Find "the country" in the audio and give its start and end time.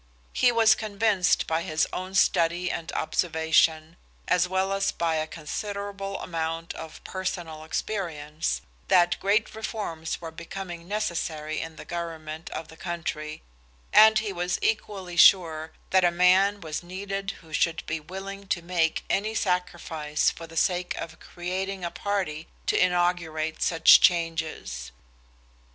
12.69-13.43